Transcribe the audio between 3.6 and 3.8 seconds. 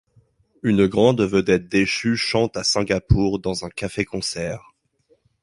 un